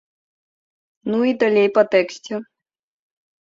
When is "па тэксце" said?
1.77-2.41